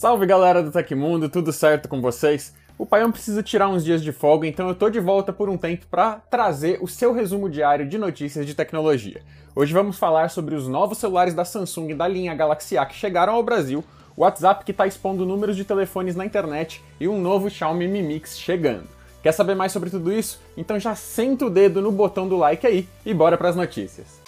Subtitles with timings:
[0.00, 2.54] Salve galera do Tecmundo, tudo certo com vocês?
[2.78, 5.58] O Paião precisa tirar uns dias de folga, então eu tô de volta por um
[5.58, 9.20] tempo para trazer o seu resumo diário de notícias de tecnologia.
[9.54, 13.34] Hoje vamos falar sobre os novos celulares da Samsung da linha Galaxy A que chegaram
[13.34, 13.84] ao Brasil,
[14.16, 18.02] o WhatsApp que está expondo números de telefones na internet e um novo Xiaomi Mi
[18.02, 18.88] Mix chegando.
[19.22, 20.40] Quer saber mais sobre tudo isso?
[20.56, 24.18] Então já senta o dedo no botão do like aí e bora para as notícias.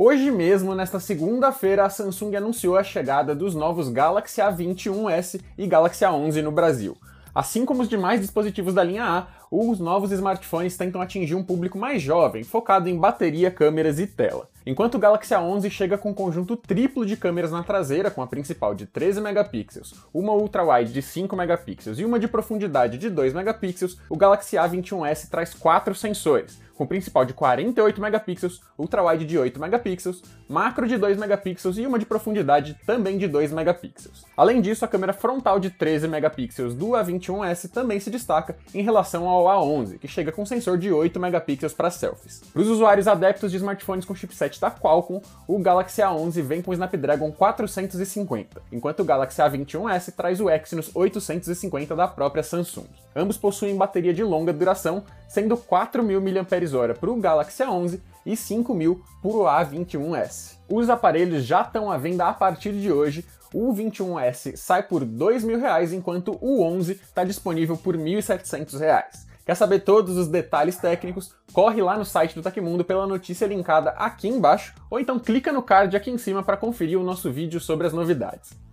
[0.00, 6.04] Hoje mesmo, nesta segunda-feira, a Samsung anunciou a chegada dos novos Galaxy A21s e Galaxy
[6.04, 6.96] A11 no Brasil.
[7.34, 11.76] Assim como os demais dispositivos da linha A, os novos smartphones tentam atingir um público
[11.76, 14.48] mais jovem, focado em bateria, câmeras e tela.
[14.64, 18.26] Enquanto o Galaxy A11 chega com um conjunto triplo de câmeras na traseira, com a
[18.28, 23.34] principal de 13 megapixels, uma ultra-wide de 5 megapixels e uma de profundidade de 2
[23.34, 29.58] megapixels, o Galaxy A21s traz quatro sensores, com principal de 48 megapixels, ultra-wide de 8
[29.58, 34.24] megapixels, macro de 2 megapixels e uma de profundidade também de 2 megapixels.
[34.36, 39.28] Além disso, a câmera frontal de 13 megapixels do A21s também se destaca em relação
[39.28, 42.42] ao A11, que chega com sensor de 8 megapixels para selfies.
[42.52, 46.70] Para os usuários adeptos de smartphones com chipset da Qualcomm, o Galaxy A11 vem com
[46.70, 52.86] o Snapdragon 450, enquanto o Galaxy A21s traz o Exynos 850 da própria Samsung.
[53.16, 58.98] Ambos possuem bateria de longa duração, sendo 4.000 mAh para o Galaxy A11 e 5.000
[59.22, 60.58] para o A21s.
[60.68, 63.24] Os aparelhos já estão à venda a partir de hoje.
[63.54, 69.28] O 21S sai por R$ 2.000, enquanto o 11 está disponível por R$ 1.700.
[69.46, 71.34] Quer saber todos os detalhes técnicos?
[71.54, 75.62] Corre lá no site do Tecmundo pela notícia linkada aqui embaixo, ou então clica no
[75.62, 78.67] card aqui em cima para conferir o nosso vídeo sobre as novidades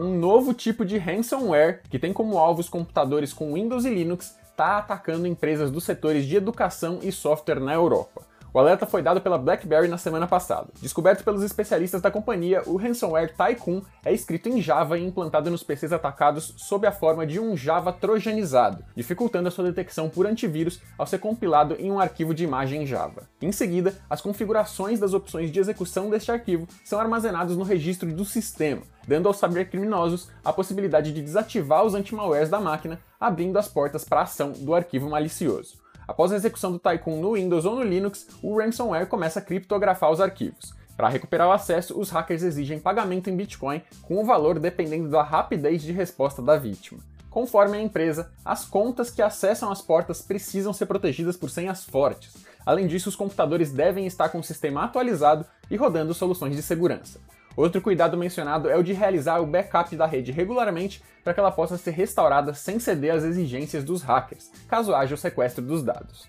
[0.00, 4.34] um novo tipo de ransomware que tem como alvo os computadores com Windows e Linux
[4.50, 8.29] está atacando empresas dos setores de educação e software na Europa.
[8.52, 10.72] O alerta foi dado pela BlackBerry na semana passada.
[10.82, 15.62] Descoberto pelos especialistas da companhia, o ransomware Tycoon é escrito em Java e implantado nos
[15.62, 20.80] PCs atacados sob a forma de um Java trojanizado, dificultando a sua detecção por antivírus
[20.98, 23.28] ao ser compilado em um arquivo de imagem Java.
[23.40, 28.24] Em seguida, as configurações das opções de execução deste arquivo são armazenadas no registro do
[28.24, 34.04] sistema, dando aos cybercriminosos a possibilidade de desativar os anti-malwares da máquina, abrindo as portas
[34.04, 35.78] para a ação do arquivo malicioso.
[36.06, 40.10] Após a execução do Tycoon no Windows ou no Linux, o ransomware começa a criptografar
[40.10, 40.74] os arquivos.
[40.96, 45.22] Para recuperar o acesso, os hackers exigem pagamento em Bitcoin, com o valor dependendo da
[45.22, 47.00] rapidez de resposta da vítima.
[47.30, 52.34] Conforme a empresa, as contas que acessam as portas precisam ser protegidas por senhas fortes.
[52.66, 57.20] Além disso, os computadores devem estar com o sistema atualizado e rodando soluções de segurança.
[57.60, 61.52] Outro cuidado mencionado é o de realizar o backup da rede regularmente para que ela
[61.52, 66.26] possa ser restaurada sem ceder às exigências dos hackers, caso haja o sequestro dos dados.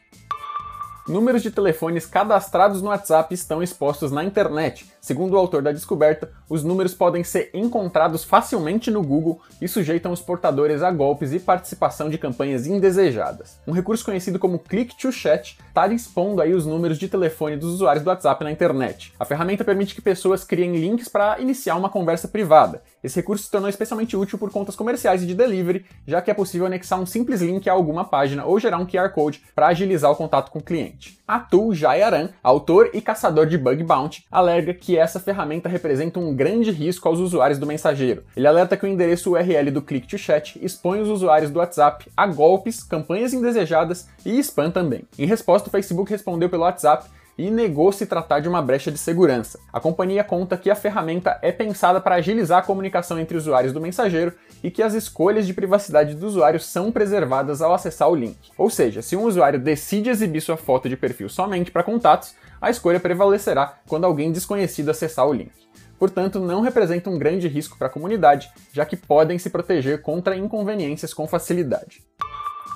[1.08, 4.86] Números de telefones cadastrados no WhatsApp estão expostos na internet.
[5.02, 10.12] Segundo o autor da descoberta, os números podem ser encontrados facilmente no Google e sujeitam
[10.12, 13.60] os portadores a golpes e participação de campanhas indesejadas.
[13.66, 17.74] Um recurso conhecido como Click to Chat está expondo aí os números de telefone dos
[17.74, 19.12] usuários do WhatsApp na internet.
[19.20, 22.84] A ferramenta permite que pessoas criem links para iniciar uma conversa privada.
[23.04, 26.34] Esse recurso se tornou especialmente útil por contas comerciais e de delivery, já que é
[26.34, 30.12] possível anexar um simples link a alguma página ou gerar um QR Code para agilizar
[30.12, 31.20] o contato com o cliente.
[31.28, 36.72] Atul Jayaran, autor e caçador de bug bounty, alega que essa ferramenta representa um grande
[36.72, 38.24] risco aos usuários do mensageiro.
[38.36, 42.06] Ele alerta que o endereço URL do Click to Chat expõe os usuários do WhatsApp
[42.16, 45.08] a golpes, campanhas indesejadas e spam também.
[45.18, 48.98] Em resposta, o Facebook respondeu pelo WhatsApp e negou se tratar de uma brecha de
[48.98, 49.60] segurança.
[49.72, 53.82] A companhia conta que a ferramenta é pensada para agilizar a comunicação entre usuários do
[53.82, 54.34] mensageiro
[54.64, 58.38] e que as escolhas de privacidade do usuário são preservadas ao acessar o link.
[58.58, 62.70] Ou seja, se um usuário decide exibir sua foto de perfil somente para contatos, a
[62.70, 65.52] escolha prevalecerá quando alguém desconhecido acessar o link.
[65.98, 70.36] Portanto, não representa um grande risco para a comunidade, já que podem se proteger contra
[70.36, 72.04] inconveniências com facilidade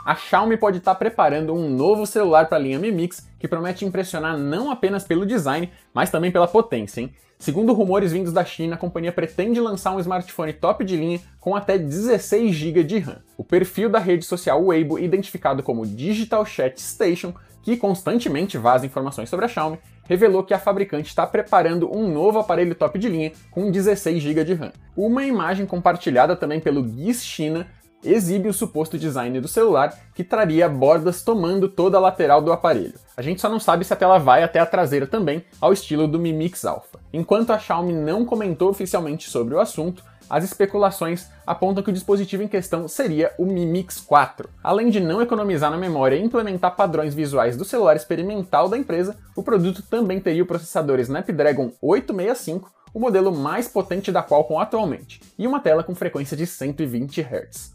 [0.06, 3.84] a Xiaomi pode estar preparando um novo celular para a linha Mi Mix que promete
[3.84, 7.12] impressionar não apenas pelo design, mas também pela potência, hein?
[7.40, 11.56] Segundo rumores vindos da China, a companhia pretende lançar um smartphone top de linha com
[11.56, 13.18] até 16 GB de RAM.
[13.36, 19.28] O perfil da rede social Weibo, identificado como Digital Chat Station, que constantemente vaza informações
[19.28, 23.32] sobre a Xiaomi, revelou que a fabricante está preparando um novo aparelho top de linha
[23.50, 24.72] com 16 GB de RAM.
[24.96, 27.68] Uma imagem compartilhada também pelo GIS China
[28.06, 32.94] exibe o suposto design do celular, que traria bordas tomando toda a lateral do aparelho.
[33.18, 36.08] A gente só não sabe se a tela vai até a traseira também, ao estilo
[36.08, 37.00] do Mi Mix Alpha.
[37.14, 42.42] Enquanto a Xiaomi não comentou oficialmente sobre o assunto, as especulações apontam que o dispositivo
[42.42, 44.50] em questão seria o Mi Mix 4.
[44.64, 49.16] Além de não economizar na memória e implementar padrões visuais do celular experimental da empresa,
[49.36, 55.22] o produto também teria o processador Snapdragon 865, o modelo mais potente da Qualcomm atualmente,
[55.38, 57.75] e uma tela com frequência de 120 Hz.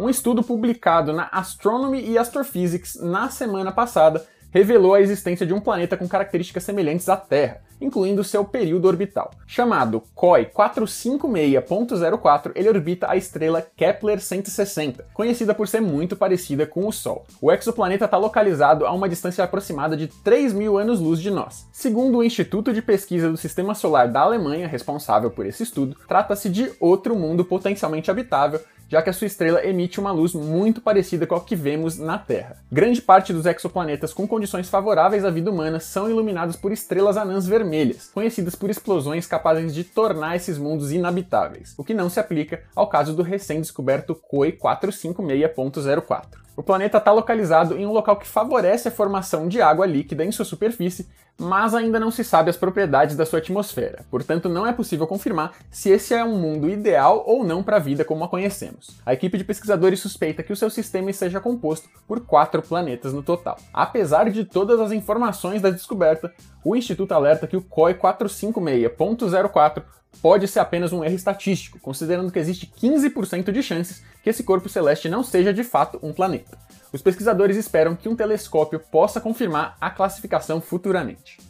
[0.00, 5.60] Um estudo publicado na Astronomy e Astrophysics na semana passada revelou a existência de um
[5.60, 9.30] planeta com características semelhantes à Terra, incluindo seu período orbital.
[9.46, 16.88] Chamado COI 456.04, ele orbita a estrela Kepler 160, conhecida por ser muito parecida com
[16.88, 17.26] o Sol.
[17.38, 21.68] O exoplaneta está localizado a uma distância aproximada de 3 mil anos-luz de nós.
[21.70, 26.48] Segundo o Instituto de Pesquisa do Sistema Solar da Alemanha, responsável por esse estudo, trata-se
[26.48, 31.24] de outro mundo potencialmente habitável já que a sua estrela emite uma luz muito parecida
[31.26, 32.56] com a que vemos na Terra.
[32.70, 37.46] Grande parte dos exoplanetas com condições favoráveis à vida humana são iluminados por estrelas anãs
[37.46, 42.64] vermelhas, conhecidas por explosões capazes de tornar esses mundos inabitáveis, o que não se aplica
[42.74, 46.40] ao caso do recém-descoberto COI 456.04.
[46.56, 50.32] O planeta está localizado em um local que favorece a formação de água líquida em
[50.32, 51.08] sua superfície,
[51.38, 55.54] mas ainda não se sabe as propriedades da sua atmosfera, portanto não é possível confirmar
[55.70, 59.00] se esse é um mundo ideal ou não para a vida como a conhecemos.
[59.06, 63.22] A equipe de pesquisadores suspeita que o seu sistema seja composto por quatro planetas no
[63.22, 63.56] total.
[63.72, 66.30] Apesar de todas as informações da descoberta,
[66.62, 69.82] o Instituto alerta que o COI 456.04
[70.20, 74.68] pode ser apenas um erro estatístico, considerando que existe 15% de chances que esse corpo
[74.68, 76.58] celeste não seja de fato um planeta.
[76.92, 81.49] Os pesquisadores esperam que um telescópio possa confirmar a classificação futuramente.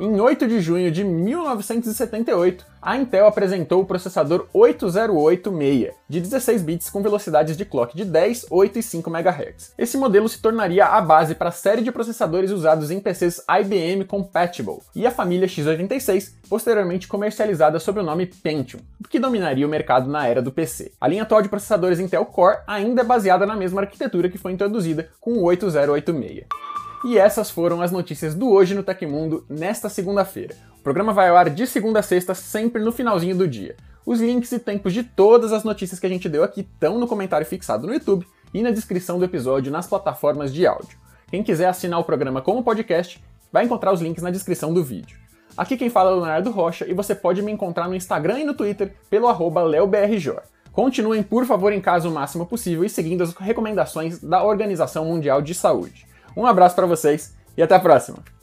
[0.00, 6.90] Em 8 de junho de 1978, a Intel apresentou o processador 8086, de 16 bits
[6.90, 9.72] com velocidades de clock de 10, 8 e 5 MHz.
[9.78, 14.04] Esse modelo se tornaria a base para a série de processadores usados em PCs IBM
[14.04, 20.10] Compatible e a família x86, posteriormente comercializada sob o nome Pentium, que dominaria o mercado
[20.10, 20.90] na era do PC.
[21.00, 24.50] A linha atual de processadores Intel Core ainda é baseada na mesma arquitetura que foi
[24.50, 26.73] introduzida com o 8086.
[27.04, 30.56] E essas foram as notícias do Hoje no Tecmundo nesta segunda-feira.
[30.78, 33.76] O programa vai ao ar de segunda a sexta, sempre no finalzinho do dia.
[34.06, 37.06] Os links e tempos de todas as notícias que a gente deu aqui estão no
[37.06, 40.96] comentário fixado no YouTube e na descrição do episódio nas plataformas de áudio.
[41.30, 43.22] Quem quiser assinar o programa como podcast,
[43.52, 45.18] vai encontrar os links na descrição do vídeo.
[45.58, 48.44] Aqui quem fala é o Leonardo Rocha e você pode me encontrar no Instagram e
[48.44, 50.40] no Twitter pelo arroba leobrjor.
[50.72, 55.42] Continuem, por favor, em casa o máximo possível e seguindo as recomendações da Organização Mundial
[55.42, 56.13] de Saúde.
[56.36, 58.33] Um abraço para vocês e até a próxima!